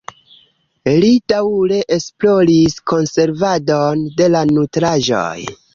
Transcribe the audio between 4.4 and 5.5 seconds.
nutraĵoj.